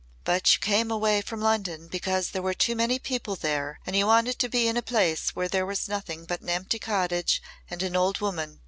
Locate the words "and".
3.85-3.95, 7.69-7.83